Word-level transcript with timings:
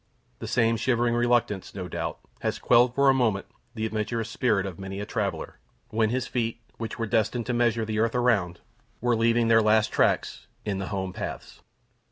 The 0.39 0.47
same 0.47 0.77
shivering 0.77 1.13
reluctance, 1.13 1.75
no 1.75 1.87
doubt, 1.87 2.17
has 2.39 2.57
quelled, 2.57 2.95
for 2.95 3.07
a 3.07 3.13
moment, 3.13 3.45
the 3.75 3.85
adventurous 3.85 4.31
spirit 4.31 4.65
of 4.65 4.79
many 4.79 4.99
a 4.99 5.05
traveller, 5.05 5.59
when 5.89 6.09
his 6.09 6.25
feet, 6.25 6.59
which 6.79 6.97
were 6.97 7.05
destined 7.05 7.45
to 7.45 7.53
measure 7.53 7.85
the 7.85 7.99
earth 7.99 8.15
around, 8.15 8.61
were 8.99 9.15
leaving 9.15 9.47
their 9.47 9.61
last 9.61 9.91
tracks 9.91 10.47
in 10.65 10.79
the 10.79 10.87
home 10.87 11.13
paths. 11.13 11.61